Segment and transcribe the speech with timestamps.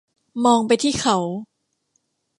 [0.45, 1.17] มองไปที่เขา